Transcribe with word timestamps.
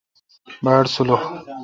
باڑسولح۔ 0.63 1.21